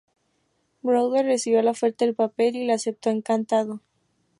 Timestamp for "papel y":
2.15-2.65